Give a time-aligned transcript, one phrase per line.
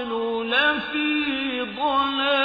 [0.76, 2.45] لفي ضلال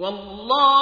[0.00, 0.79] والله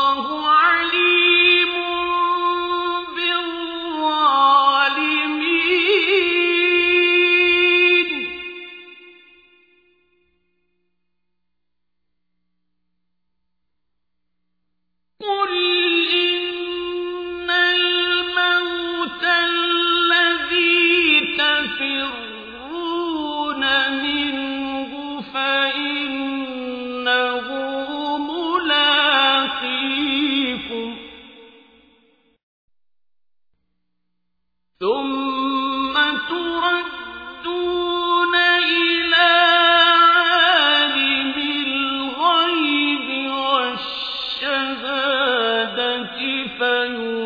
[46.59, 47.18] 本无。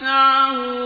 [0.00, 0.85] تسعه